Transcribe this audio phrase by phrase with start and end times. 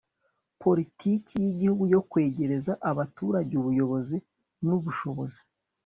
[0.63, 4.17] Politiki y Igihugu yo Kwegereza Abaturage Ubuyobozi
[4.65, 5.41] n Ubushobozi